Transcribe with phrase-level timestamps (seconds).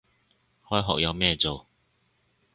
[0.65, 1.67] 開學有咩做